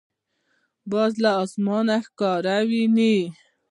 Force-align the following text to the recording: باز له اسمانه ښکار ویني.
باز 0.91 1.13
له 1.23 1.31
اسمانه 1.43 1.95
ښکار 2.05 2.45
ویني. 2.69 3.17